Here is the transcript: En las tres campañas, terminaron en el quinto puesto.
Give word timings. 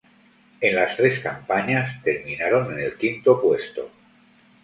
En 0.61 0.75
las 0.75 0.97
tres 0.97 1.19
campañas, 1.19 2.01
terminaron 2.01 2.73
en 2.73 2.79
el 2.83 2.97
quinto 2.97 3.39
puesto. 3.39 3.91